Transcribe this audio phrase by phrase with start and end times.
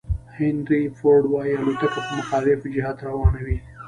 [0.37, 3.57] هینري فورد وایي الوتکه په مخالف جهت روانه وي.